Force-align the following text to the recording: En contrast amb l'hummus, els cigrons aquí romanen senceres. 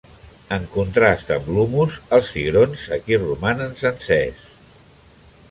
En 0.55 0.63
contrast 0.77 1.29
amb 1.35 1.51
l'hummus, 1.55 1.99
els 2.17 2.33
cigrons 2.37 2.87
aquí 2.99 3.21
romanen 3.27 3.79
senceres. 3.85 4.51